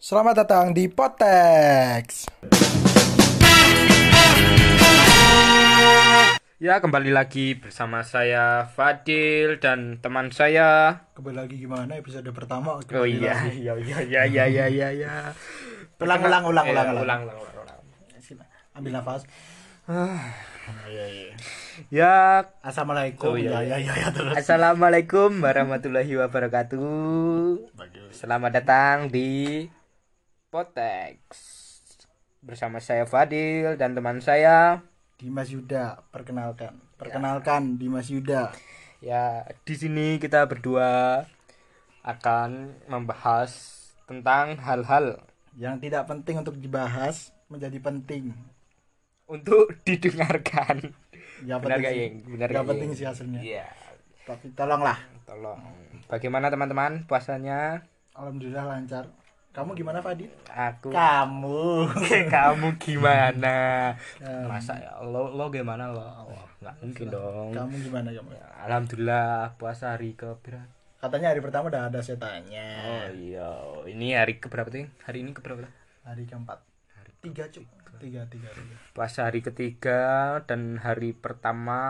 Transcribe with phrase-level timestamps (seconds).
[0.00, 2.24] Selamat datang di Potex.
[6.56, 11.04] Ya, kembali lagi bersama saya Fadil dan teman saya.
[11.12, 12.80] Kembali lagi gimana episode pertama?
[12.80, 13.60] Oh iya, lagi.
[13.60, 15.12] iya, iya, iya, iya, iya, iya, iya.
[16.00, 17.04] Ulang, ulang, ulang, Eh, ulang, ulang.
[17.04, 17.80] ulang, ulang, ulang, ulang.
[18.72, 19.28] Ambil nafas.
[20.88, 21.32] Iya, iya.
[21.88, 22.14] Ya,
[22.60, 23.32] Assalamualaikum.
[23.32, 24.32] Oh, iya, ya, ya, ya, ya, terus.
[24.32, 27.68] Assalamualaikum warahmatullahi wabarakatuh.
[28.12, 29.64] Selamat datang di
[30.50, 31.22] Potex
[32.42, 34.82] bersama saya Fadil dan teman saya.
[35.14, 36.74] Dimas Yuda, perkenalkan.
[36.98, 38.50] Perkenalkan Dimas Yuda.
[38.98, 41.22] Ya, di sini kita berdua
[42.02, 43.78] akan membahas
[44.10, 45.22] tentang hal-hal
[45.54, 48.34] Yang tidak penting untuk dibahas menjadi penting.
[49.30, 50.90] untuk didengarkan.
[51.46, 52.30] Ya Benar penting gak?
[52.34, 53.38] Benar Ya gak, penting sih hasilnya.
[53.38, 53.66] Iya.
[54.26, 54.98] Tapi tolonglah.
[55.30, 55.62] Tolong.
[56.10, 57.86] Bagaimana teman-teman puasanya?
[58.18, 59.06] Alhamdulillah lancar.
[59.50, 60.30] Kamu gimana Fadil?
[60.46, 60.94] Aku.
[60.94, 61.90] Kamu.
[62.34, 63.90] Kamu gimana?
[64.22, 64.46] Kamu.
[64.46, 66.06] Masa ya lo lo gimana lo?
[66.30, 67.50] Wah, nggak mungkin dong.
[67.50, 68.30] Kamu gimana kamu?
[68.62, 70.70] Alhamdulillah puasa hari ke berapa?
[71.02, 72.70] Katanya hari pertama udah ada setannya.
[72.86, 73.50] Oh iya,
[73.90, 74.86] ini hari ke berapa sih?
[75.02, 75.66] Hari ini ke berapa?
[76.06, 76.62] Hari keempat.
[77.18, 77.66] Tiga cuk.
[77.98, 78.76] Tiga, tiga, tiga.
[78.94, 80.00] Puasa hari ketiga
[80.46, 81.82] dan hari pertama.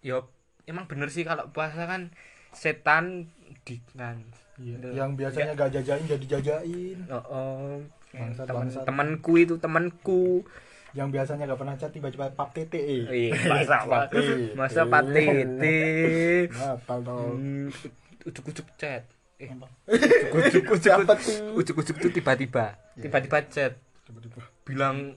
[0.00, 0.32] Yo,
[0.64, 2.10] emang bener sih kalau puasa kan
[2.56, 3.28] setan
[3.66, 4.16] di kan.
[4.56, 4.78] Iya.
[4.94, 6.98] Yang biasanya gak jajain jadi jajain.
[7.10, 7.76] Oh, oh.
[8.14, 8.84] Bangsat, teman bangsat.
[8.86, 10.46] temanku itu temanku
[10.96, 12.80] Yang biasanya gak pernah chat tiba-tiba pap tete.
[12.80, 14.56] Iya, masa Pap tete.
[14.56, 15.76] masa patete
[16.48, 17.36] Apa dong?
[17.36, 17.68] Hmm,
[18.24, 19.04] ujuk-ujuk chat
[19.36, 19.52] eh
[21.52, 23.76] ujuk-ujuk tuh tiba-tiba tiba-tiba chat
[24.08, 24.40] Tiba-tiba.
[24.64, 25.12] bilang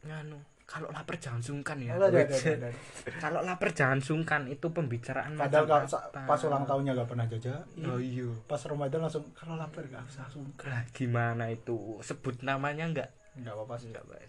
[0.00, 2.24] nganu kalau lapar jangan sungkan ya ada.
[3.22, 6.20] kalau lapar jangan sungkan itu pembicaraan Padahal macam apa?
[6.24, 7.84] pas ulang tahunnya gak pernah jajain.
[7.84, 10.66] oh iya Pas Ramadan langsung kalau lapar gak usah sungkan.
[10.66, 13.88] Lah, gimana itu sebut namanya enggak Enggak apa-apa sih.
[13.90, 14.20] enggak Pak.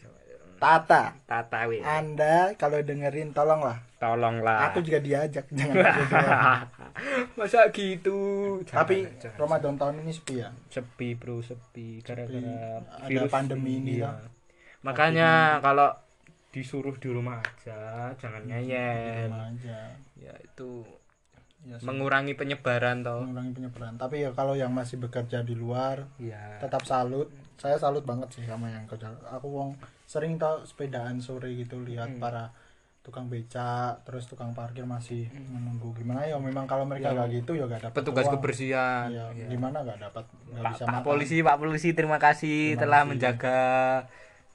[0.55, 1.03] Tata.
[1.27, 1.83] Tata weh.
[1.83, 3.83] Anda kalau dengerin tolonglah.
[3.95, 5.75] tolonglah Aku juga diajak jangan
[7.37, 8.17] masa gitu
[8.61, 9.37] Tapi Jangan, jangan.
[9.39, 10.49] Ramadan tahun ini sepi ya.
[10.67, 14.11] sepi bro sepi gara-gara Ada pandemi ini, iya.
[14.11, 14.31] lah.
[14.81, 15.29] makanya
[15.59, 15.89] kalau
[16.55, 18.87] disuruh di rumah aja jangan aja.
[20.15, 20.87] ya itu
[21.61, 21.83] Ya, sih.
[21.83, 23.97] mengurangi penyebaran toh mengurangi penyebaran.
[23.97, 27.25] Tapi ya kalau yang masih bekerja di luar ya tetap salut.
[27.55, 29.09] Saya salut banget sih sama yang kerja.
[29.31, 29.69] Aku wong
[30.05, 32.21] sering tau sepedaan sore gitu lihat Hmm.
[32.21, 32.53] para
[33.01, 37.13] tukang beca terus tukang parkir masih menunggu gimana ya memang kalau mereka Ya.
[37.15, 38.33] nggak gitu ya gak dapat petugas uang.
[38.35, 39.45] kebersihan ya, Ya.
[39.47, 41.01] gimana nggak dapat nggak Pak, bisa Pak makan.
[41.03, 43.09] polisi Pak polisi terima kasih Terima telah kasih.
[43.09, 43.59] menjaga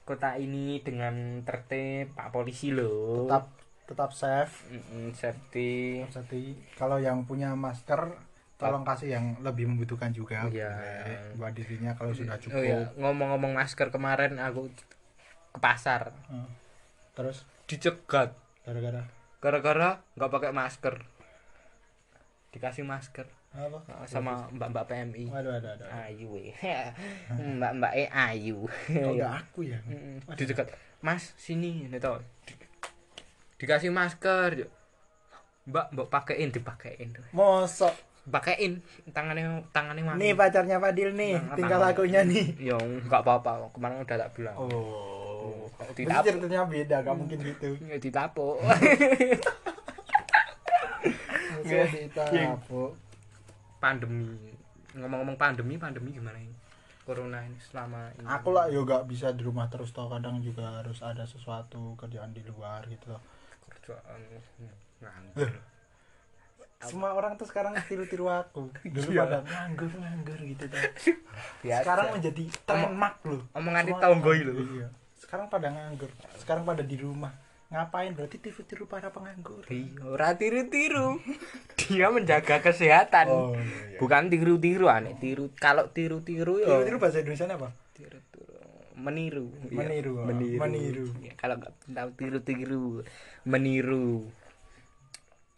[0.01, 3.45] kota ini dengan tertib Pak polisi loh tetap
[3.91, 4.71] tetap safe.
[4.71, 5.99] Mm-mm, safety.
[6.07, 8.15] Jadi kalau yang punya masker
[8.55, 10.47] tolong kasih yang lebih membutuhkan juga.
[10.47, 10.71] Iya.
[11.35, 12.55] buat dirinya kalau sudah cukup.
[12.55, 14.71] oh ya ngomong-ngomong masker kemarin aku
[15.51, 16.15] ke pasar.
[16.31, 16.47] Hmm.
[17.11, 17.43] terus?
[17.67, 18.31] Dicegat.
[18.63, 19.03] Gara-gara?
[19.43, 20.95] Gara-gara nggak pakai masker.
[22.55, 23.77] Dikasih masker apa?
[23.83, 26.55] Uh, sama mbak-mbak PMI waduh ada ada ayu eh.
[27.59, 28.63] mbak-mbak eh ayu.
[28.87, 29.79] Nggak aku ya?
[29.83, 32.15] Mm, dicegat mas sini ini tau
[32.47, 32.55] Di-
[33.57, 34.71] dikasih masker
[35.67, 37.11] mbak mbak pakein dipakein.
[37.31, 37.91] Mosok.
[38.23, 38.79] Pakein
[39.11, 41.93] tangannya tangannya mana nih pacarnya Fadil nih Nah, tinggal tangan.
[41.97, 42.45] akunya nih.
[42.55, 43.67] Ya nggak apa-apa.
[43.73, 44.55] Kemarin udah tak bilang.
[44.55, 45.65] Oh.
[45.91, 47.73] Ditapuk ceritanya beda gak mungkin gitu.
[47.83, 48.61] Ya ditapuk
[51.61, 52.93] Masa ditapuk
[53.81, 54.29] pandemi.
[54.93, 56.53] Ngomong-ngomong pandemi pandemi gimana ini?
[57.01, 58.23] Corona ini selama ini.
[58.29, 62.29] Aku lah yo gak bisa di rumah terus tau kadang juga harus ada sesuatu kerjaan
[62.29, 63.21] di luar gitu loh
[63.67, 64.21] kerjaan
[65.01, 65.49] nganggur.
[66.81, 68.69] Semua orang tuh sekarang tiru-tiru aku.
[68.85, 69.25] Dulu Iya.
[69.25, 70.81] pada nganggur nganggur gitu tuh
[71.61, 71.81] Biasa.
[71.81, 73.41] sekarang menjadi trademark loh.
[73.53, 74.87] omongan di tonggo orang- lho iya.
[75.17, 77.33] sekarang pada nganggur sekarang pada di rumah
[77.71, 81.23] ngapain berarti tiru-tiru para penganggur Iya, ora tiru-tiru.
[81.79, 83.31] Dia menjaga kesehatan.
[83.31, 83.97] oh iya, iya.
[83.97, 85.47] Bukan tiru-tiru aneh, tiru.
[85.55, 88.59] Kalau tiru-tiru ya tiru-tiru bahasa Indonesia apa tiru-tiru.
[88.99, 89.47] Meniru.
[89.71, 90.25] Iya, Meniru, oh.
[90.27, 90.59] Meniru.
[90.59, 91.05] Meniru.
[91.23, 92.85] Iya, kalau nggak tahu tiru-tiru,
[93.47, 94.27] meniru.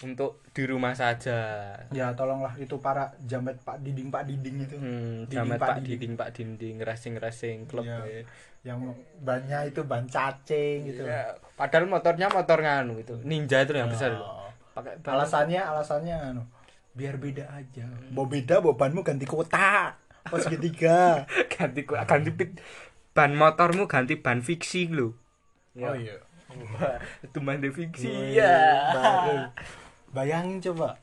[0.03, 1.71] Untuk di rumah saja.
[1.89, 5.75] ya tolonglah itu para jamet Pak Diding Pak Diding itu Hmm, Dinding, jamet Pak Pak
[5.79, 5.89] Dinding.
[5.89, 7.83] Dinding, Pak Dinding, racing-racing klub.
[7.83, 7.99] Iya.
[8.03, 8.23] ya.
[8.63, 8.79] yang
[9.19, 13.11] bannya itu ban cacing gitu Iya, Padahal motornya motor nganu itu.
[13.21, 14.15] Ninja itu yang besar.
[14.15, 14.47] Oh.
[14.71, 16.43] Pakai ban- alasannya alasannya anu
[16.93, 22.61] biar beda aja mau beda bebanmu ganti kota pas segitiga ganti ganti pit
[23.11, 25.17] ban motormu ganti ban fiksi lo
[25.75, 26.21] oh iya
[27.25, 29.49] itu ban de fiksi ya.
[30.13, 30.95] Bayangin coba.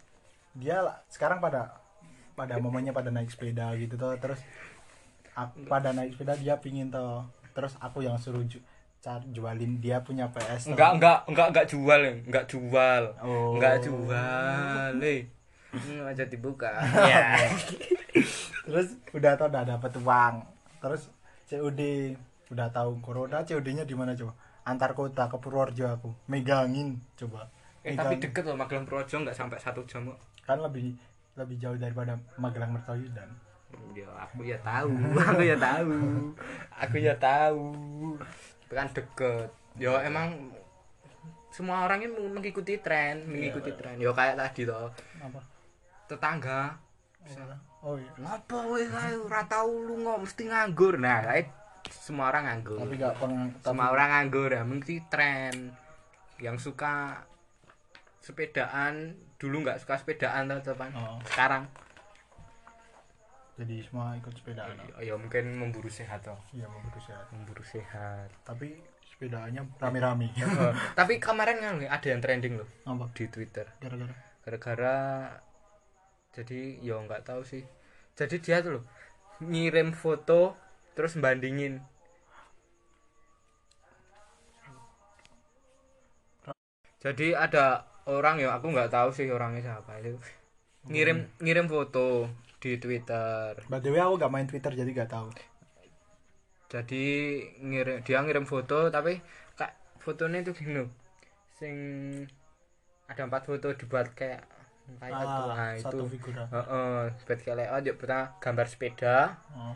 [0.55, 1.79] Dia lah sekarang pada
[2.35, 4.41] pada momennya pada naik sepeda gitu tuh terus
[5.37, 8.63] aku pada naik sepeda dia pingin toh terus aku yang suruh ju-
[9.05, 10.73] car- jualin dia punya PS toh.
[10.73, 13.03] enggak enggak enggak enggak jual enggak jual.
[13.21, 13.59] Oh.
[13.61, 15.21] enggak jual eh.
[15.71, 16.71] Hmm, aja dibuka.
[17.13, 17.47] Ya
[18.65, 20.35] terus udah tau udah dapet uang.
[20.81, 21.03] Terus
[21.47, 21.81] COD
[22.51, 24.33] udah tahu corona COD-nya di mana coba?
[24.65, 26.11] Antar kota ke Purworejo aku.
[26.27, 27.47] Megangin coba
[27.87, 28.23] eh, tapi Megangin.
[28.29, 30.21] deket loh Magelang Projo enggak sampai satu jam kok.
[30.45, 30.97] Kan lebih
[31.39, 33.31] lebih jauh daripada Magelang Mertoyudan
[33.95, 35.95] ya aku ya tahu aku ya tahu.
[36.81, 37.67] Aku ya tahu.
[38.67, 39.49] Tapi kan deket.
[39.79, 40.51] Ya emang
[41.51, 43.99] semua orang ini mengikuti tren mengikuti tren.
[43.99, 45.41] Ya kayak tadi loh apa?
[46.07, 46.79] Tetangga.
[47.81, 48.13] Oh iya.
[48.19, 50.99] Ngopo wis ayo ora tau lunga mesti nganggur.
[50.99, 51.51] Nah kayak
[51.91, 52.79] semua orang nganggur.
[52.83, 55.75] Tapi gak pernah semua orang nganggur ya mesti tren.
[56.41, 57.25] Yang suka
[58.21, 61.17] sepedaan dulu nggak suka sepedaan tuh teman Oh.
[61.25, 61.65] sekarang.
[63.57, 64.73] Jadi semua ikut sepedaan.
[64.97, 66.37] Ya, ya mungkin memburu sehat toh.
[66.53, 67.29] Iya memburu sehat.
[67.29, 68.29] Memburu sehat.
[68.41, 68.73] Tapi
[69.05, 70.33] sepedaannya rame-rame.
[70.33, 73.05] Eh, tapi kemarin kan ada yang trending loh apa?
[73.13, 73.69] di Twitter.
[73.77, 74.15] Gara-gara?
[74.41, 74.99] Gara-gara
[76.33, 77.65] jadi ya nggak tahu sih.
[78.17, 78.85] Jadi dia tuh loh
[79.45, 80.57] ngirim foto
[80.97, 81.85] terus bandingin.
[87.01, 90.01] Jadi ada orang ya aku nggak tahu sih orangnya siapa.
[90.01, 90.17] Itu
[90.89, 92.31] ngirim ngirim foto
[92.61, 93.57] di Twitter.
[93.69, 95.29] By the way aku gak main Twitter jadi gak tahu.
[96.71, 97.07] Jadi
[97.61, 99.19] ngirim dia ngirim foto tapi
[99.59, 100.87] kak fotonya itu gini
[101.59, 101.75] sing
[103.11, 104.47] ada empat foto dibuat kayak
[105.03, 105.41] kayak itu.
[105.51, 105.83] Nah, ah, itu.
[105.83, 106.45] satu figura.
[106.47, 109.17] Heeh, buat kayak layout yuk pertama gambar sepeda.
[109.53, 109.75] Oh.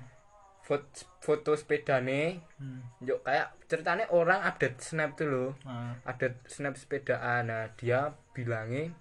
[0.65, 3.05] Foto, foto sepeda nih hmm.
[3.05, 8.93] yuk kayak ceritanya orang update snap tuh loh nah, update snap sepedaan nah dia bilangnya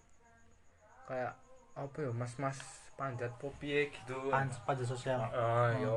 [1.07, 1.33] kayak
[1.73, 2.59] apa ya mas mas
[2.93, 4.29] panjat popi gitu.
[4.29, 5.19] Pan pajak sosial.
[5.33, 5.95] Oh, yo.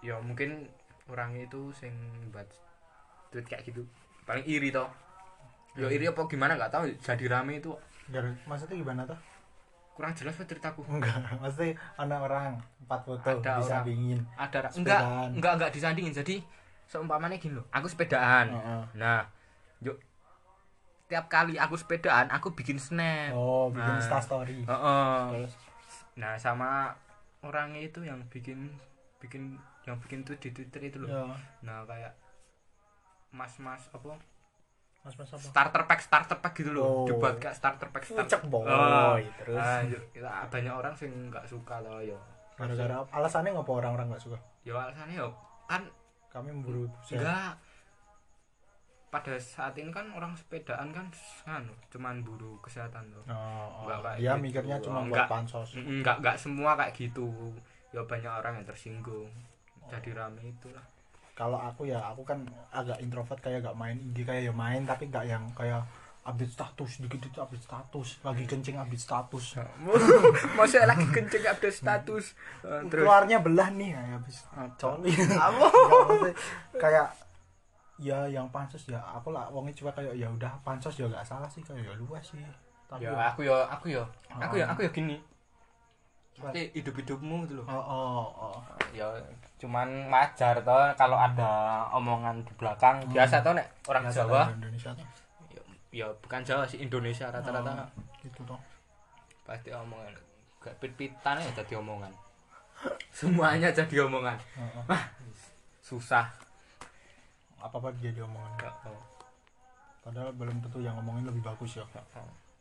[0.00, 0.70] Yo mungkin
[1.10, 1.92] orangnya itu sing
[2.30, 2.46] buat
[3.34, 3.82] tweet kayak gitu.
[4.24, 4.88] Paling iri toh.
[5.74, 6.84] Yo iri apa gimana nggak tahu.
[7.02, 7.74] Jadi rame itu.
[8.46, 9.18] Maksudnya gimana tuh
[9.94, 10.82] kurang jelas apa ceritaku.
[10.84, 12.44] enggak maksudnya anak orang
[12.82, 13.58] empat foto Ada orang.
[13.60, 14.76] disambingin Ada Sepedaan.
[14.76, 15.00] enggak
[15.32, 16.12] enggak enggak disandingin.
[16.12, 16.36] Jadi
[16.84, 17.66] seumpamanya gini loh.
[17.70, 18.50] Aku sepedaan.
[18.50, 18.82] Heeh.
[18.94, 19.22] Nah,
[19.80, 19.96] yuk
[21.04, 23.30] tiap kali aku sepedaan aku bikin snap.
[23.30, 24.00] oh bikin Nah.
[24.00, 25.18] insta story Heeh.
[25.30, 25.52] terus
[26.14, 26.94] Nah, sama
[27.40, 28.70] orangnya itu yang bikin
[29.18, 31.08] bikin yang bikin tweet di Twitter itu loh.
[31.08, 31.24] ya
[31.62, 32.12] Nah, kayak
[33.30, 34.14] mas-mas apa
[35.04, 35.44] mas mas apa?
[35.44, 37.04] Starter pack starter pack gitu loh.
[37.04, 37.04] Oh.
[37.04, 38.64] dibuat kayak starter pack starter Pucek boy.
[38.64, 39.20] Ah.
[39.36, 39.60] terus?
[39.60, 42.16] Ah, yuk, ya, banyak orang sih nggak suka loh yo
[42.54, 43.10] gara-gara apa?
[43.12, 44.38] alasannya ngapa orang-orang nggak suka?
[44.64, 45.28] Yo alasannya yo
[45.68, 45.82] kan
[46.32, 47.58] kami memburu enggak.
[49.10, 51.06] Pada saat ini kan orang sepedaan kan
[51.46, 54.02] kan cuman buru kesehatan loh oh, oh.
[54.02, 54.42] Kayak dia gitu.
[54.42, 55.28] mikirnya cuma Oh, buat enggak.
[55.30, 57.28] pansos Mm, nggak nggak semua kayak gitu.
[57.94, 59.30] Ya banyak orang yang tersinggung.
[59.86, 60.82] Jadi rame itulah
[61.34, 65.10] kalau aku ya aku kan agak introvert kayak gak main IG kayak ya main tapi
[65.10, 65.82] gak yang kayak
[66.24, 69.60] update status dikit itu update status lagi kencing update status.
[70.56, 72.24] Masa lagi kenceng update status.
[72.64, 73.04] Eh, terus?
[73.04, 74.40] Keluarnya belah nih ya habis.
[74.56, 74.72] Apa?
[74.80, 76.32] coli maksudnya
[76.80, 77.08] kayak
[77.94, 81.46] ya yang pansos ya aku lah wongnya coba kayak ya udah pansos ya gak salah
[81.50, 82.40] sih kayak ya luas sih.
[82.88, 84.02] Tapi ya ya, aku ya aku ya
[84.38, 84.72] aku ya Oh.
[84.72, 85.16] aku ya gini.
[86.34, 87.66] Pasti hidup hidupmu gitu loh.
[87.68, 88.58] Oh oh oh.
[88.96, 89.06] Ya
[89.64, 93.00] cuman wajar toh kalau ada omongan di belakang.
[93.08, 94.42] Biasa toh nek orang Biasa Jawa.
[94.52, 94.92] Indonesia
[95.48, 97.72] ya, ya bukan Jawa sih Indonesia rata-rata.
[97.72, 97.88] Oh,
[98.20, 98.60] gitu toh.
[99.48, 100.12] Pasti omongan
[100.60, 102.12] gak pit-pitan ya jadi omongan.
[103.16, 104.36] Semuanya jadi omongan.
[104.60, 104.84] Oh.
[105.80, 106.28] susah.
[107.56, 108.52] Apa apa jadi omongan.
[108.60, 109.00] Gak tahu.
[110.04, 111.84] padahal belum tentu yang ngomongin lebih bagus ya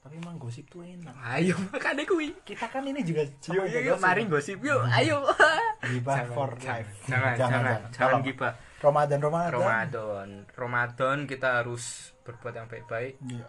[0.04, 1.16] tapi emang gosip tuh enak.
[1.16, 5.24] Ayo makanya kuwi kita kan ini juga yuk yuk yuk mari gosip yuk ayo.
[5.96, 6.92] Gibah for jangan, life.
[7.08, 8.54] jangan jangan jangan gibah.
[8.84, 9.52] Ramadan Ramadan.
[9.56, 13.16] Ramadan Ramadan kita harus berbuat yang baik-baik.
[13.24, 13.48] Iya.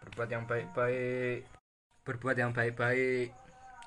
[0.00, 1.38] Berbuat yang baik-baik.
[2.08, 3.28] Berbuat yang baik-baik.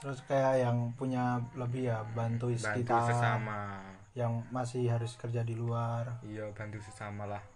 [0.06, 3.82] Terus kayak yang punya lebih ya bantu bantu kita sesama.
[4.14, 6.22] yang masih harus kerja di luar.
[6.22, 7.55] Iya bantu sesama lah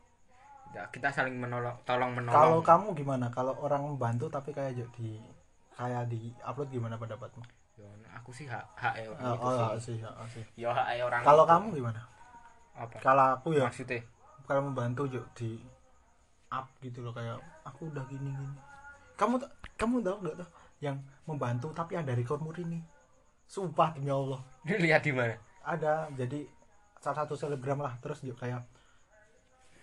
[0.76, 3.26] ya, kita saling menolong tolong kalau menolong kamu gimana?
[3.34, 5.18] Kalau orang membantu tapi kayak jadi di
[5.74, 7.44] kayak di upload gimana pendapatmu?
[7.80, 9.96] Nah, aku sih hak hak ya oh, itu oh, sih.
[9.96, 10.44] sih, oh, sih.
[10.60, 12.02] Yo, hak ya orang kalau kamu gimana?
[12.76, 12.96] Apa?
[13.00, 14.04] Kalau aku ya maksudnya?
[14.50, 15.62] kalau membantu yuk di
[16.50, 18.58] up gitu loh kayak aku udah gini gini.
[19.14, 19.38] Kamu
[19.78, 20.50] kamu tahu nggak tuh
[20.82, 20.98] yang
[21.30, 22.82] membantu tapi ada record muri nih
[23.46, 24.42] sumpah demi allah.
[24.66, 25.38] Lihat di mana?
[25.62, 26.50] Ada jadi
[26.98, 28.66] salah satu selebgram lah terus yuk kayak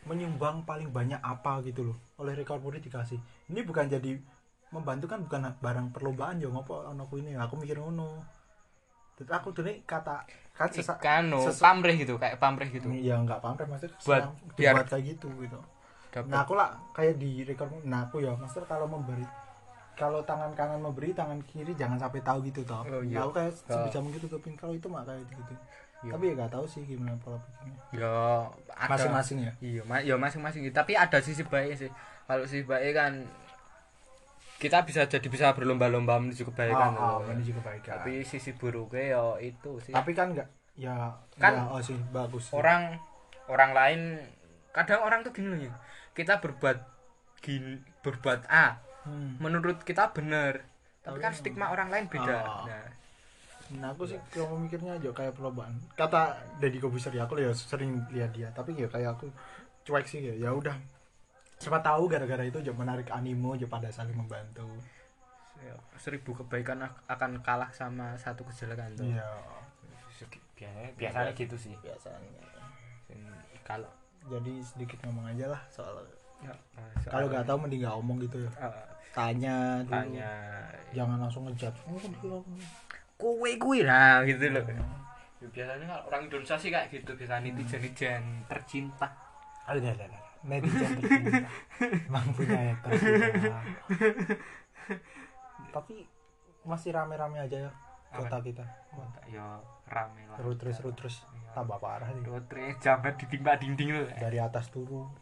[0.07, 4.17] menyumbang paling banyak apa gitu loh oleh record muri dikasih ini bukan jadi
[4.69, 8.23] membantu kan bukan barang perlombaan yo ngopo ono ini aku mikir ngono
[9.15, 10.23] tapi aku tuh nih kata
[10.53, 12.89] kan sesa, Ikan no, sesu- pamrih gitu, kayak pamrih gitu.
[12.91, 15.59] ya nggak pamrih maksudnya Buat- biar- dibuat kayak gitu gitu
[16.09, 16.29] Dapat.
[16.29, 19.25] nah aku lah kayak di record nah aku ya maksudnya kalau memberi
[19.93, 23.17] kalau tangan kanan memberi tangan kiri jangan sampai tahu gitu toh Oh, iya.
[23.17, 23.81] Nah, aku kayak Oh.
[23.81, 25.55] sebisa mungkin tutupin kalau itu mah kayak gitu
[25.99, 26.13] Iya.
[26.13, 28.15] tapi ya nggak tahu sih gimana pola pikirnya Ya,
[28.87, 30.69] masing-masing ya Iya, ma ya masing-masing.
[30.71, 31.91] Tapi ada sisi baiknya sih.
[32.23, 33.13] Kalau sisi baik kan
[34.57, 36.93] kita bisa jadi bisa berlomba-lomba menuju kebaikan.
[36.93, 39.93] oh, oh, menuju kebaikan Tapi sisi buruknya ya itu sih.
[39.93, 42.55] tapi kan nggak ya Kan ya, oh sih bagus sih.
[42.55, 42.97] orang
[43.47, 44.01] orang lain
[44.71, 45.73] kadang orang tuh gini loh ya.
[46.13, 46.79] Kita berbuat
[47.39, 49.39] gini berbuat A Hmm.
[49.39, 50.67] menurut kita benar.
[51.01, 52.43] Tapi kan stigma orang lain beda.
[52.43, 52.67] Oh.
[52.67, 52.91] Nah,
[53.75, 55.75] Nah aku sih kalau memikirnya aja kayak perlombaan.
[55.99, 59.27] Kata Deddy Kobuser ya aku ya sering lihat dia, tapi ya kayak aku
[59.83, 60.35] cuek sih ya.
[60.49, 60.75] Ya udah.
[61.59, 64.67] Siapa tahu gara-gara itu aja menarik animo aja pada saling membantu.
[65.57, 69.09] ya, seribu kebaikan ak- akan kalah sama satu kejelekan tuh.
[69.09, 69.25] Iya.
[70.53, 71.73] Biasanya, biasanya gitu sih.
[71.81, 72.45] Biasanya.
[73.65, 73.89] Kalau
[74.27, 76.03] Jadi sedikit ngomong aja lah soal
[76.43, 76.51] ya,
[77.07, 78.51] kalau nggak tahu mending nggak omong gitu ya.
[78.59, 78.75] Eh,
[79.15, 79.95] Tanya dulu.
[79.95, 80.31] tanya
[80.91, 81.71] Jangan langsung ngejat.
[81.87, 82.43] Oh,
[83.17, 84.65] kue kue lah gitu loh
[85.37, 89.09] Ya, biasanya kalau orang Indonesia sih kayak gitu biasanya netizen netizen tercinta
[89.69, 90.19] Ada ada ada.
[90.43, 91.49] Netizen tercinta.
[92.09, 93.59] Emang punya ya tercinta.
[95.71, 96.09] Tapi
[96.65, 97.73] masih rame-rame aja ya
[98.11, 98.65] kota kita.
[99.29, 101.17] ya rame lah Terus terus terus terus
[101.53, 102.25] tambah parah nih.
[102.25, 105.13] Terus terus jamret ditimpa dinding loh Dari atas turun.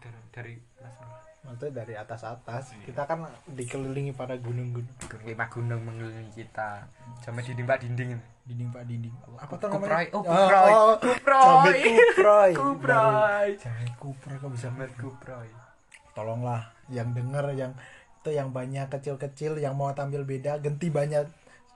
[0.00, 0.96] dari dari atas
[1.40, 2.76] Maksudnya dari atas atas.
[2.84, 4.92] Kita kan dikelilingi pada gunung-gunung.
[5.24, 6.84] lima gunung mengelilingi kita
[7.24, 9.14] jamret ditimpa dinding Dinding pak dinding.
[9.38, 10.10] Apa tuh Kuproy.
[10.10, 10.16] namanya?
[10.16, 10.70] Oh, kuproy.
[10.74, 11.42] oh, Kuproy.
[11.46, 12.50] Jamet kuproy.
[12.56, 13.48] Kuproy.
[13.62, 15.48] Jamet kuproy kok bisa jamret kuproy
[16.14, 17.72] tolonglah yang denger yang
[18.20, 21.24] itu yang banyak kecil-kecil yang mau tampil beda ganti banyak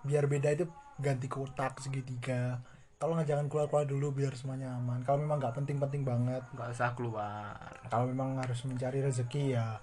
[0.04, 0.68] biar beda itu
[1.00, 2.60] ganti kotak segitiga
[3.04, 5.04] tolong jangan keluar-keluar dulu biar semuanya aman.
[5.04, 6.40] Kalau memang nggak penting-penting banget.
[6.56, 7.52] Nggak usah keluar.
[7.92, 9.76] Kalau memang harus mencari rezeki ya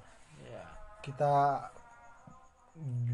[0.49, 0.65] ya
[1.05, 1.61] kita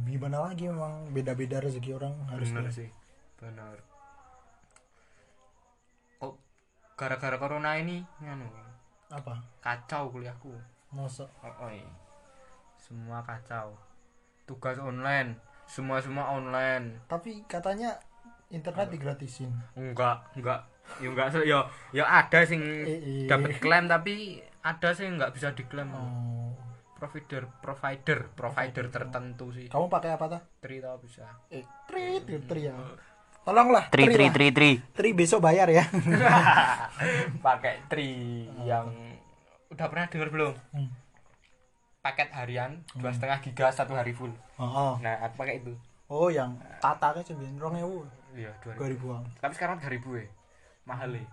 [0.07, 2.87] gimana lagi memang beda-beda rezeki orang harus bener sih.
[3.35, 3.83] Bener
[6.23, 6.39] kok
[6.95, 8.47] gara-gara corona ini nganu
[9.11, 9.43] apa?
[9.59, 10.55] Kacau kuliahku.
[10.95, 11.27] Masa?
[11.43, 11.91] Oh, oh iya.
[12.79, 13.75] semua kacau.
[14.47, 15.35] Tugas online.
[15.67, 17.03] Semua semua online.
[17.11, 17.99] Tapi katanya
[18.51, 19.51] internet digratisin.
[19.75, 20.63] Enggak enggak.
[21.03, 23.27] Ya enggak so ya ya ada sing Eh, eh.
[23.27, 25.91] dapat klaim tapi ada sih nggak bisa diklaim.
[25.93, 26.55] Oh.
[26.97, 29.69] provider provider provider tertentu sih.
[29.69, 31.29] Kamu pakai apa tuh tri tau bisa.
[31.53, 32.73] Eh tri tri, tri ya.
[33.45, 35.09] Tolonglah tri tri tri tri tri.
[35.13, 35.85] Besok bayar ya.
[37.45, 38.89] Pakai tri yang
[39.69, 40.53] udah pernah dengar belum?
[40.73, 40.89] Hmm.
[42.01, 44.31] paket harian dua setengah giga satu hari full.
[44.55, 44.93] Oh, oh.
[45.03, 45.75] nah aku pakai itu.
[46.07, 49.25] Oh yang tata kan sembilan rong ewu iya dua dua ribuan.
[49.41, 50.29] Tapi sekarang tiga ribu ya.
[50.85, 51.25] Mahal ya.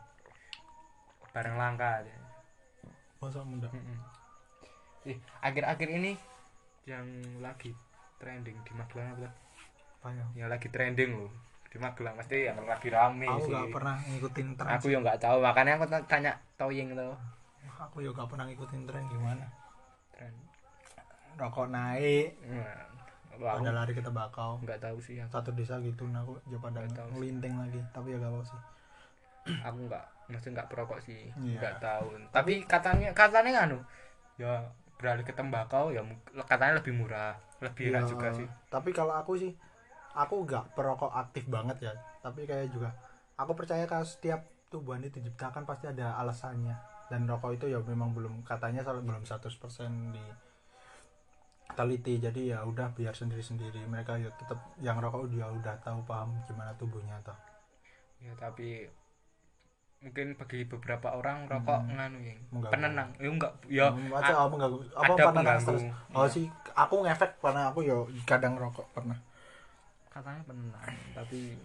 [1.36, 2.14] Barang langka aja.
[3.20, 3.68] Masa muda?
[3.68, 3.98] Mm-mm.
[5.04, 6.16] Ih, akhir-akhir ini
[6.88, 7.04] yang
[7.44, 7.76] lagi
[8.16, 9.28] trending di Magelang apa?
[10.00, 11.32] Banyak yang lagi trending loh
[11.68, 12.16] di Magelang.
[12.16, 13.52] Pasti yang lagi rame aku sih.
[13.52, 17.12] gak pernah ngikutin tren aku yang nggak tahu makanya aku tanya Toying tuh
[17.74, 19.44] aku juga gak pernah ngikutin tren gimana?
[20.14, 20.32] Tren
[21.34, 22.38] rokok naik.
[22.46, 22.93] Nah,
[23.40, 26.84] pada lari ke tembakau nggak tahu sih aku, satu desa gitu nah aku aja pada
[26.84, 28.60] Nggak ngelinting lagi tapi ya gak apa sih.
[29.68, 31.28] Aku nggak mesti nggak perokok sih.
[31.36, 31.58] Iya.
[31.60, 32.06] nggak tahu.
[32.32, 33.70] Tapi katanya katanya kan
[34.40, 34.54] ya
[34.96, 36.00] beralih ke tembakau ya
[36.48, 38.48] katanya lebih murah lebih enak Ya, juga sih.
[38.72, 39.52] Tapi kalau aku sih
[40.14, 41.92] aku gak perokok aktif banget ya.
[42.24, 42.94] Tapi kayak juga
[43.36, 46.74] aku percaya kalau setiap tubuhan itu diciptakan pasti ada alasannya.
[47.12, 49.44] Dan rokok itu ya memang belum katanya belum 100%
[50.16, 50.24] di
[51.74, 56.00] teliti jadi ya udah biar sendiri sendiri mereka ya tetap yang rokok dia udah tahu
[56.02, 57.36] paham gimana tubuhnya toh.
[58.18, 58.86] Ya tapi
[59.98, 62.72] mungkin bagi beberapa orang rokok nganu yang Mengganggu.
[62.72, 63.08] penenang.
[63.16, 64.78] Ya enggak ya Macam a- apa mengganggu.
[64.92, 65.64] Apa ada pengganggu.
[65.66, 65.82] stres?
[66.10, 66.30] oh Iya.
[66.30, 69.18] sih aku ngefek karena aku ya kadang rokok pernah.
[70.06, 71.58] Katanya penenang tapi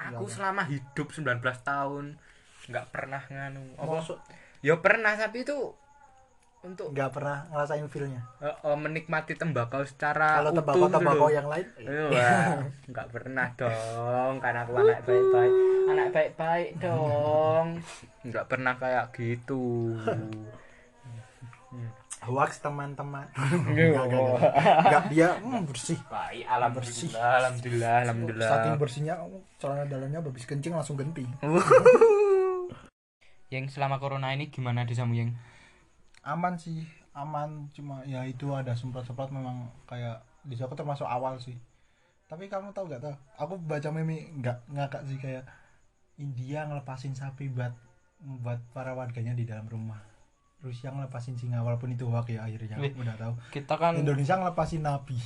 [0.00, 0.32] Ya, aku apa?
[0.32, 1.26] selama hidup 19
[1.60, 2.04] tahun
[2.66, 3.64] nggak pernah nganu.
[3.74, 3.92] Apa?
[3.98, 4.18] Maksud
[4.60, 5.56] ya pernah tapi itu
[6.60, 8.20] untuk nggak pernah ngerasain feelnya.
[8.44, 11.64] Eh, eh, menikmati tembakau secara kalau tembakau tembakau yang lain
[12.12, 15.54] Wah, nggak pernah dong, karena aku anak baik-baik,
[15.88, 17.66] anak baik-baik dong,
[18.28, 19.96] nggak pernah kayak gitu.
[22.20, 23.24] hoax teman-teman.
[23.72, 24.04] Iya.
[24.84, 25.96] Nggak, dia hmm, bersih.
[26.12, 26.44] Baik,
[26.76, 27.08] Bersih.
[27.16, 29.14] alhamdulillah, alhamdulillah, saking bersihnya
[29.56, 31.24] celana dalamnya habis kencing langsung ganti
[33.54, 35.32] Yang selama corona ini gimana di Samu yang?
[36.24, 36.84] Aman sih
[37.16, 37.68] aman.
[37.74, 41.56] Cuma ya itu ada semprot-semprot memang kayak di aku termasuk awal sih.
[42.30, 45.42] Tapi kamu tahu gak tau aku baca meme nggak ngakak sih kayak
[46.14, 47.74] India ngelepasin sapi buat
[48.20, 49.98] buat para warganya di dalam rumah.
[50.60, 52.76] Rusia ngelepasin singa walaupun itu hoax ya akhirnya.
[52.76, 53.32] Udah tahu.
[53.48, 55.16] kita kan Indonesia ngelepasin nabi.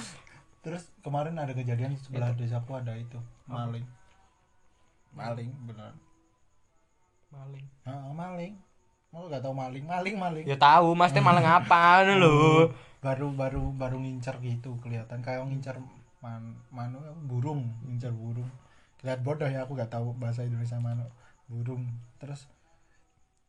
[0.64, 3.16] Terus kemarin ada kejadian di sebelah desaku ada itu
[3.48, 3.86] maling.
[5.16, 5.96] Maling benar
[7.32, 7.66] maling.
[7.84, 8.54] Ah, maling
[9.16, 9.84] mau gak tahu maling?
[9.88, 10.44] Maling maling.
[10.44, 12.36] Ya tahu mas teh maling apa anu lho
[13.00, 15.24] baru baru baru ngincar gitu kelihatan.
[15.24, 15.80] Kayak ngincar
[16.20, 18.52] man manu burung ngincar burung.
[19.00, 21.08] Lihat bodoh ya aku gak tahu bahasa Indonesia manu
[21.48, 21.88] burung.
[22.20, 22.44] Terus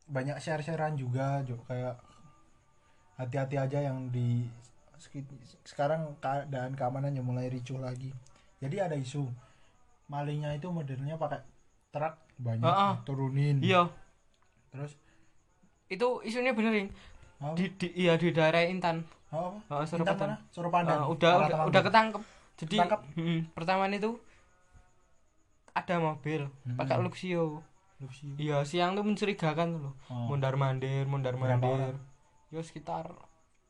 [0.08, 1.60] banyak share sharean juga jo.
[1.68, 2.00] Kayak
[3.20, 4.48] hati-hati aja yang di
[5.68, 8.10] sekarang keadaan keamanannya mulai ricuh lagi.
[8.58, 9.28] Jadi ada isu
[10.08, 11.44] malingnya itu modelnya pakai
[11.92, 12.94] truk banyak Heeh.
[13.04, 13.58] turunin.
[13.60, 13.92] Iya.
[14.72, 14.96] Terus
[15.88, 16.88] itu isunya benerin
[17.38, 17.54] apa?
[17.54, 19.56] di, di iya di daerah Intan apa?
[19.62, 20.38] oh, Intan Suruh?
[20.50, 20.98] Surupandan.
[20.98, 21.68] Uh, udah Arah udah, Temanggung.
[21.68, 22.22] udah ketangkep
[22.56, 23.00] jadi Ketangkep?
[23.14, 24.10] mm, pertama itu
[25.72, 26.74] ada mobil Hmm.
[26.74, 27.62] pakai Luxio
[27.98, 28.34] Luxio.
[28.36, 30.26] iya siang tuh mencurigakan tuh loh Oh.
[30.28, 31.94] mondar mandir mondar Berapa mandir
[32.48, 33.14] yo sekitar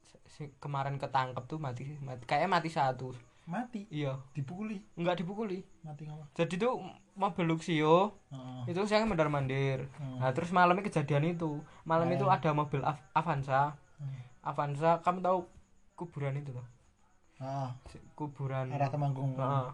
[0.03, 3.13] se- se- kemarin ketangkep tuh mati mati kayaknya mati satu
[3.49, 4.77] Mati, iya dipukuli.
[4.95, 6.29] nggak dipukuli Mati ngapa?
[6.35, 8.69] jadi tuh mobil Luxio Heeh.
[8.69, 10.21] itu siang mondar mandir Hmm.
[10.21, 12.15] nah terus malamnya kejadian itu malam Oh.
[12.15, 14.21] itu ada mobil Av- Avanza Hmm.
[14.43, 15.39] Avanza kamu tahu
[15.95, 16.67] kuburan itu loh
[17.39, 19.33] Ah, Si- kuburan arah Temanggung.
[19.33, 19.69] Heeh.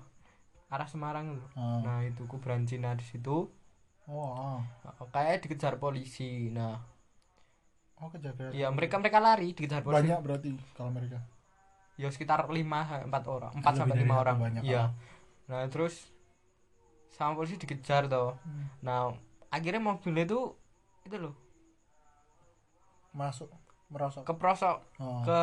[0.68, 1.80] arah Semarang itu Ah.
[1.80, 3.50] nah itu kuburan Cina di situ
[4.04, 4.60] Oh, ah.
[5.08, 6.78] kayak dikejar polisi nah
[7.96, 8.52] Oh, kejagaan.
[8.52, 11.18] ya mereka mereka lari dikejar polisi banyak berarti kalau mereka.
[11.94, 14.36] Ya sekitar lima empat orang empat Lebih sampai lima orang.
[14.60, 14.90] Iya.
[15.46, 16.10] nah terus
[17.14, 18.34] sama polisi dikejar toh.
[18.42, 18.66] Hmm.
[18.82, 19.14] nah
[19.48, 20.40] akhirnya mobilnya itu
[21.06, 21.34] itu loh.
[23.14, 23.46] Masuk
[23.92, 25.40] merosok keprosok oh, ke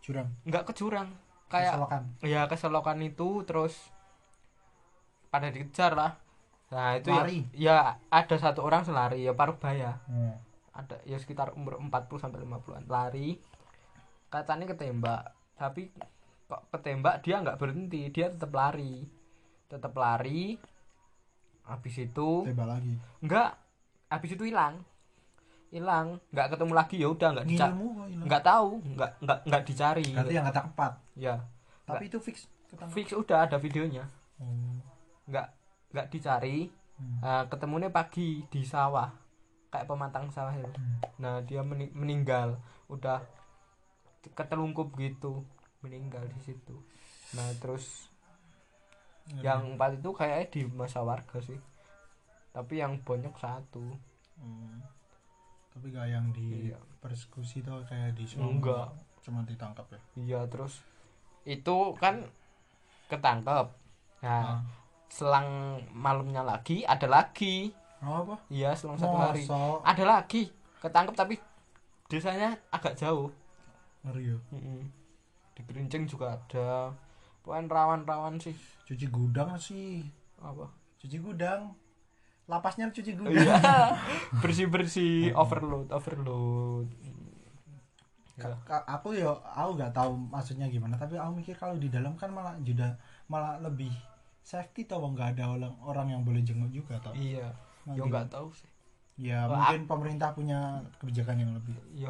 [0.00, 0.28] jurang.
[0.48, 1.08] nggak ke jurang.
[1.50, 2.02] Kayak Keselokan.
[2.24, 3.74] ya keselokan itu terus
[5.28, 6.16] pada dikejar lah.
[6.70, 7.38] Nah itu ya, Lari.
[7.52, 7.78] ya
[8.08, 10.38] ada satu orang selari ya paruh baya Oh.
[10.70, 13.36] ada ya sekitar umur 40 sampai 50-an lari.
[14.30, 15.92] Katanya ketembak tapi
[16.46, 19.04] kok ketembak dia nggak berhenti dia tetap lari
[19.68, 20.56] tetap lari
[21.62, 22.94] habis itu Tembak lagi.
[23.20, 23.54] enggak
[24.08, 24.80] habis itu hilang
[25.70, 27.74] hilang nggak ketemu lagi ya udah nggak dicari
[28.20, 30.92] nggak tahu nggak nggak nggak dicari Berarti yang kata empat.
[31.14, 31.34] ya
[31.84, 32.90] Tapi itu fix ketangkap.
[32.92, 34.04] fix udah ada videonya
[34.36, 34.80] Oh.
[35.26, 35.46] nggak
[35.92, 37.16] nggak dicari Hmm.
[37.18, 39.08] Nah, ketemunya pagi di sawah
[39.66, 41.00] kayak pematang sawah itu Hmm.
[41.16, 43.24] nah dia meni- meninggal udah
[44.26, 45.42] ketelungkup gitu
[45.80, 46.76] meninggal di situ
[47.32, 48.10] nah terus
[49.26, 49.42] Ngeri.
[49.42, 51.56] yang empat itu kayaknya di masa warga sih
[52.50, 53.84] tapi yang bonyok satu
[54.36, 54.80] Hmm.
[55.70, 56.80] Tapi gak yang di Iya.
[56.96, 58.48] persekusi tuh kayak di Solo.
[58.50, 58.88] Enggak.
[59.20, 60.00] Cuma ditangkap ya.
[60.16, 60.80] iya terus
[61.42, 62.24] itu kan
[63.06, 63.68] ketangkep
[64.18, 64.60] nah Ah.
[65.06, 65.48] selang
[65.90, 67.68] malamnya lagi ada lagi
[68.00, 68.36] Oh, apa?
[68.48, 69.44] iya selang satu hari
[69.82, 71.36] ada lagi ketangkep tapi
[72.06, 73.28] desanya agak jauh
[74.00, 74.38] Ngeri ya.
[74.52, 74.80] Mm-mm.
[75.50, 76.88] di Gerincing juga ada
[77.42, 80.00] pokoknya rawan-rawan sih Cuci gudang sih.
[80.40, 80.64] apa
[80.96, 81.72] Cuci gudang.
[82.48, 83.36] Lapasnya cuci gudang.
[83.36, 83.56] iya
[84.42, 86.88] bersih bersih overload overload.
[88.40, 92.16] Ka- ka- aku ya aku nggak tahu maksudnya gimana tapi aku mikir kalau di dalam
[92.16, 92.96] kan malah juga
[93.28, 93.92] malah lebih
[94.40, 97.52] safety tau nggak ada orang orang yang boleh jenguk juga tau iya
[97.84, 98.08] gitu.
[98.08, 98.69] nggak tahu sih
[99.20, 101.76] ya Wah, mungkin pemerintah punya kebijakan yang lebih.
[101.92, 102.08] Ya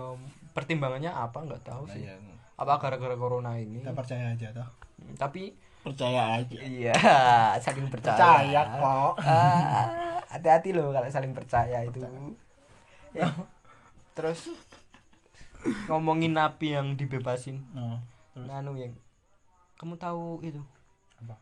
[0.54, 1.42] pertimbangannya apa?
[1.42, 2.06] Nggak tahu Nah, sih.
[2.06, 2.14] ya,
[2.54, 3.82] apa gara-gara corona ini?
[3.82, 4.68] Kita percaya aja toh.
[5.02, 5.50] Hmm, tapi
[5.82, 6.54] percaya aja.
[6.54, 6.94] Iya
[7.64, 8.14] saling percaya.
[8.14, 9.12] Percaya kok.
[9.26, 9.86] Ah,
[10.30, 11.98] hati-hati loh kalau saling percaya itu.
[13.10, 13.26] Ya.
[14.14, 14.52] terus
[15.88, 17.60] ngomongin napi yang dibebasin.
[17.74, 17.98] No,
[18.32, 18.46] terus.
[18.76, 18.94] Yang
[19.76, 20.60] kamu tahu itu?
[21.18, 21.36] Apa?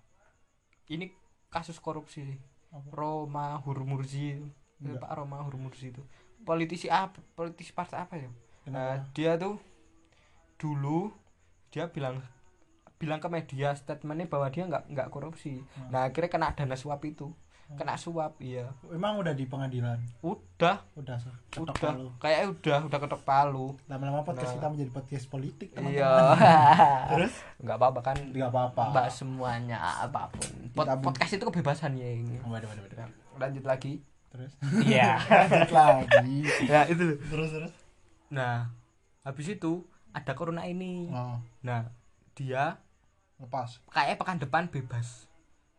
[0.88, 1.10] Ini
[1.48, 2.38] kasus korupsi sih.
[2.70, 2.88] Apa?
[2.92, 4.38] Roma Hurmurzi
[4.80, 5.02] Enggak.
[5.02, 6.02] Pak Roma Hurmurzi itu.
[6.42, 8.30] Politisi apa politisi partai apa ya?
[8.62, 9.04] Kenapa?
[9.12, 9.58] Dia tuh
[10.56, 11.10] dulu
[11.70, 12.18] dia bilang
[12.98, 15.62] bilang ke media statementnya bahwa dia nggak nggak korupsi.
[15.78, 15.90] Hmm.
[15.90, 17.30] nah akhirnya kena dana suap itu.
[17.68, 18.64] Kena suap iya.
[18.88, 20.00] Emang udah di pengadilan?
[20.24, 20.88] Udah.
[20.96, 21.92] Udah sah ketok udah.
[21.92, 22.08] palu.
[22.16, 23.76] kayak udah udah ketok palu.
[23.86, 24.56] Lama-lama podcast Nah.
[24.56, 26.00] kita menjadi podcast politik teman-teman.
[26.00, 26.12] Iya.
[27.12, 27.34] Terus?
[27.60, 28.84] Nggak apa-apa kan nggak apa-apa.
[28.96, 30.48] Bahas semuanya apa pun.
[30.72, 32.40] Pod- podcast itu kebebasan ya ini.
[32.40, 33.04] Waduh waduh waduh.
[33.36, 34.00] Lanjut lagi
[34.32, 34.52] terus?
[34.84, 35.18] Iya.
[35.76, 36.38] Lagi.
[36.64, 37.16] Ya itu.
[37.18, 37.72] Terus terus?
[38.28, 38.70] Nah
[39.24, 41.08] habis itu ada corona ini.
[41.12, 41.40] Oh.
[41.64, 41.92] Nah
[42.32, 42.78] dia
[43.40, 43.82] lepas.
[43.90, 45.26] kayak pekan depan bebas.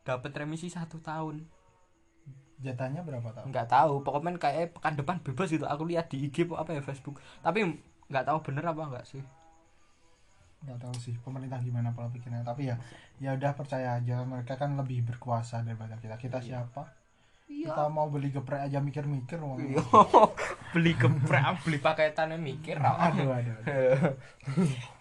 [0.04, 1.46] Dapat remisi satu tahun.
[2.60, 3.50] Jatahnya berapa tahun?
[3.54, 4.04] Nggak tahu.
[4.04, 5.64] Pokoknya kayak pekan depan bebas gitu.
[5.64, 7.22] Aku lihat di IG apa apa ya Facebook.
[7.40, 9.24] Tapi nggak tahu bener apa enggak sih.
[10.68, 12.44] Nggak tahu sih pemerintah gimana pola pikirnya.
[12.44, 12.76] Tapi ya
[13.24, 14.20] ya udah percaya aja.
[14.28, 16.20] Mereka kan lebih berkuasa daripada kita.
[16.20, 16.99] Kita siapa
[17.50, 19.58] kita mau beli geprek aja mikir-mikir wong.
[19.74, 19.82] Iya.
[20.78, 24.14] beli geprek beli paketannya mikir aduh aduh, aduh.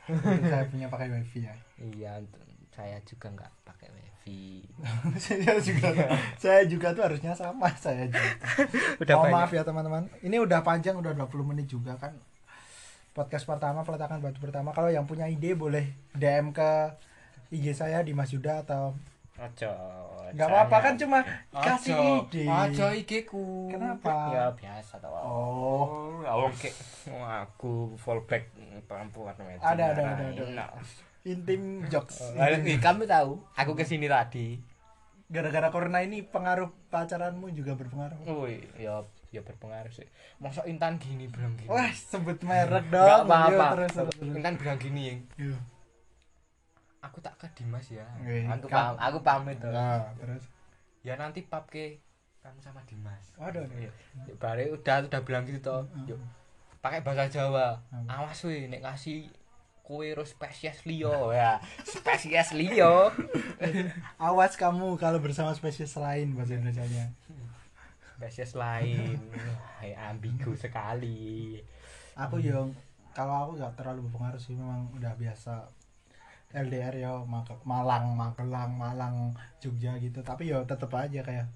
[0.49, 1.55] saya punya pakai wifi ya.
[1.77, 2.25] Iya
[2.73, 4.65] saya juga nggak pakai wifi.
[5.21, 5.89] Saya juga
[6.41, 8.33] saya juga tuh harusnya sama saya juga.
[9.03, 9.35] Udah banyak.
[9.35, 10.09] maaf ya teman-teman.
[10.25, 12.17] Ini udah panjang udah 20 menit juga kan.
[13.13, 14.71] Podcast pertama peletakan batu pertama.
[14.73, 16.97] Kalau yang punya ide boleh DM ke
[17.51, 18.95] IG saya di Mas Yuda atau
[19.39, 19.73] Ojo.
[20.29, 21.19] nggak apa-apa kan cuma
[21.57, 21.97] kasih
[22.29, 23.73] ide Ojo IG-ku.
[23.73, 24.13] Kenapa?
[24.35, 25.15] Ya biasa tau.
[25.15, 26.21] Oh.
[26.27, 26.69] awong ke
[27.09, 28.53] oh, aku fallback
[28.85, 29.65] perempuan wedok.
[29.65, 30.45] Ada, ada, ada, ada.
[30.53, 30.71] Nah.
[31.27, 32.25] intim jokes
[32.85, 34.61] kamu tahu, aku ke sini tadi.
[35.29, 40.09] gara-gara corona ini pengaruh pacaranmu juga berpengaruh Woi, ya ya berpengaruh sih.
[40.41, 41.69] Masa Intan gini bilang gini.
[41.69, 43.77] wah sebut merek dong apa-apa.
[43.77, 44.37] Terus, terus, terus.
[44.41, 45.61] Intan bilang gini, yang Yuk.
[46.99, 48.07] Aku tak ke Dimas ya.
[48.23, 49.71] Wih, Aku pam, aku pamit tuh.
[49.71, 50.45] Nah, terus
[51.07, 52.03] Ya nanti pap ke
[52.43, 53.35] kamu sama Dimas.
[53.39, 53.67] Waduh.
[53.79, 53.91] Ya,
[54.39, 55.87] bare udah udah bilang gitu toh.
[56.07, 56.19] Yuk.
[56.83, 57.79] Pakai bahasa Jawa.
[57.91, 58.29] Apa?
[58.29, 59.31] Awas weh nek ngasih
[59.83, 61.63] kue ro spesies liyo ya.
[61.87, 63.09] Spesies liyo.
[64.21, 67.15] awas kamu kalau bersama spesies lain bahasa Indonesia-nya
[68.19, 69.17] Spesies lain.
[69.81, 71.63] Ya, ambigu sekali.
[72.19, 72.75] aku yang
[73.15, 75.71] kalau aku nggak terlalu berpengaruh sih memang udah biasa
[76.49, 77.13] LDR ya
[77.63, 81.47] Malang Magelang Malang Jogja gitu tapi ya tetep aja kayak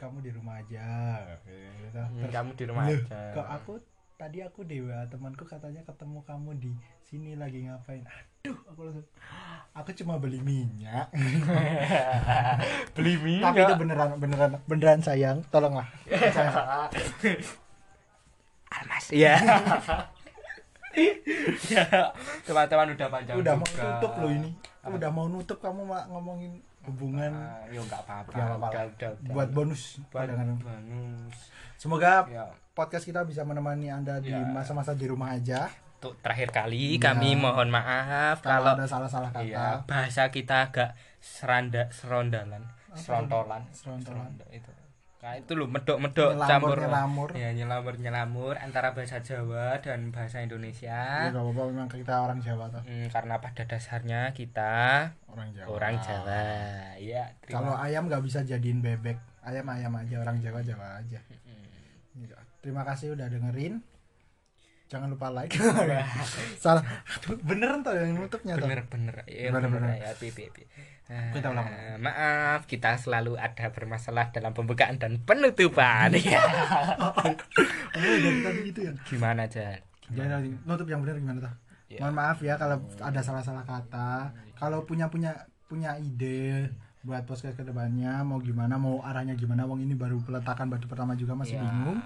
[0.00, 0.88] kamu di rumah aja
[1.36, 2.00] gitu.
[2.00, 3.20] Hmm, Terus, kamu di rumah "Loh, aja.
[3.36, 3.72] kok aku
[4.16, 6.72] tadi aku dewa temanku katanya ketemu kamu di
[7.04, 9.06] sini lagi ngapain aduh aku langsung
[9.72, 11.08] aku cuma beli minyak
[12.96, 13.44] Beli minyak.
[13.48, 15.88] tapi itu beneran beneran beneran sayang tolonglah
[18.70, 19.10] Almas.
[19.10, 19.34] Iya.
[21.70, 21.84] Ya,
[22.42, 23.82] teman-teman udah panjang udah mau juga.
[23.84, 24.50] nutup loh ini
[24.80, 24.94] Apa?
[24.96, 28.30] udah mau nutup kamu mak ngomongin hubungan Ah, ya enggak apa-apa.
[28.30, 28.66] Nggak apa-apa.
[28.68, 29.32] Udah, udah, udah.
[29.32, 31.36] buat bonus buat bonus.
[31.76, 34.40] semoga Ya, podcast kita bisa menemani anda di Ya.
[34.42, 37.12] masa-masa di rumah aja untuk terakhir kali Iya.
[37.12, 42.96] kami mohon maaf kalau kalau ada salah-salah kata iya, bahasa kita agak seranda serondalan, Apa
[42.96, 44.32] serontolan, Serontolan.
[44.32, 44.70] seronda itu.
[45.20, 47.28] Nah, itu loh medok-medok campur nyelamur.
[47.32, 51.28] ya nyelamur-nyelamur antara bahasa Jawa dan bahasa ya Indonesia.
[51.28, 54.72] nggak apa-apa memang kita orang Jawa toh Hmm, karena pada dasarnya kita
[55.26, 56.42] orang Jawa orang Jawa.
[56.96, 61.68] Ya, kalau ayam nggak bisa jadiin bebek ayam ayam aja orang Jawa Jawa aja Hmm.
[62.18, 62.36] Iya.
[62.58, 63.84] terima kasih udah dengerin
[64.90, 65.54] jangan lupa like.
[66.62, 66.82] Salah.
[67.14, 70.02] Aduh, beneran tuh yang nutupnya tuh bener-bener ya Bener, bener, bener.
[70.02, 70.66] ya pi, pi, pi.
[71.10, 71.66] Kita ulang.
[72.02, 76.10] maaf kita selalu ada bermasalah dalam pembukaan dan penutupan.
[76.18, 76.42] Ya
[77.06, 77.34] oh
[77.94, 78.92] dari tadi gitu ya?
[79.06, 79.78] Gimana aja
[80.10, 81.54] Jangan nutup yang benar gimana tuh?
[82.02, 84.34] Mohon maaf ya kalau ada salah-salah kata.
[84.58, 85.34] Kalau punya punya
[85.70, 86.66] punya ide
[87.00, 91.16] buat podcast ke depannya mau gimana mau arahnya gimana wong ini baru peletakan batu pertama
[91.16, 91.96] juga masih bingung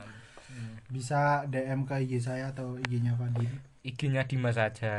[0.89, 3.51] bisa DM ke IG saya atau IG-nya Fadil.
[3.85, 4.95] IG-nya Dimas aja.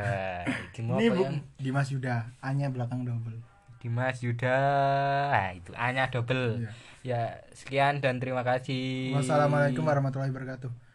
[0.46, 3.38] IG ini apa yang Dimas Yuda A-nya belakang double.
[3.82, 4.58] Dimas Yuda.
[5.30, 6.64] Nah, itu A-nya double.
[6.64, 6.70] Iya.
[7.06, 7.20] ya
[7.54, 9.14] sekian dan terima kasih.
[9.14, 10.86] Wassalamualaikum warahmatullahi wabarakatuh